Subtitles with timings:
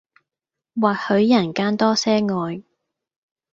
[0.81, 2.63] 或許人間多些愛